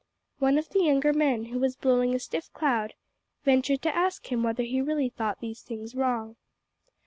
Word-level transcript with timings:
One 0.39 0.57
of 0.57 0.69
the 0.69 0.81
younger 0.81 1.13
men, 1.13 1.45
who 1.45 1.59
was 1.59 1.75
blowing 1.75 2.15
a 2.15 2.19
stiff 2.19 2.51
cloud, 2.53 2.95
ventured 3.43 3.83
to 3.83 3.95
ask 3.95 4.31
him 4.31 4.41
whether 4.41 4.63
he 4.63 4.81
really 4.81 5.09
thought 5.09 5.41
these 5.41 5.61
things 5.61 5.93
wrong. 5.93 6.37